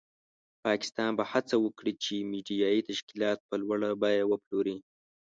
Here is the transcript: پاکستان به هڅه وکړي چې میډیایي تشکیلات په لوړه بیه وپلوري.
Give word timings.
پاکستان 0.65 1.11
به 1.17 1.23
هڅه 1.31 1.55
وکړي 1.65 1.93
چې 2.03 2.15
میډیایي 2.31 2.81
تشکیلات 2.89 3.39
په 3.49 3.55
لوړه 3.61 3.89
بیه 4.01 4.23
وپلوري. 4.27 4.77